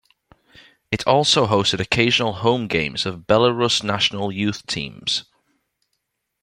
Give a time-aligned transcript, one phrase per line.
[0.89, 5.25] It also hosted occasional home games of Belarus national youth teams.